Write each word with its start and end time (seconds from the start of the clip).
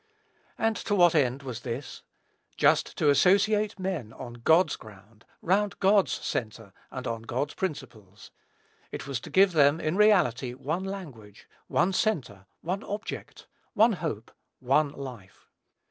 And 0.57 0.75
to 0.77 0.95
what 0.95 1.13
end 1.13 1.43
was 1.43 1.59
this? 1.59 2.01
Just 2.57 2.97
to 2.97 3.11
associate 3.11 3.77
men 3.77 4.13
on 4.13 4.33
God's 4.33 4.75
ground, 4.75 5.25
round 5.43 5.77
God's 5.79 6.11
centre, 6.11 6.73
and 6.89 7.05
on 7.05 7.21
God's 7.21 7.53
principles. 7.53 8.31
It 8.91 9.05
was 9.05 9.19
to 9.19 9.29
give 9.29 9.51
them, 9.51 9.79
in 9.79 9.95
reality, 9.95 10.55
one 10.55 10.85
language, 10.85 11.47
one 11.67 11.93
centre, 11.93 12.47
one 12.61 12.81
object, 12.85 13.45
one 13.75 13.93
hope, 13.93 14.31
one 14.59 14.89
life. 14.89 15.51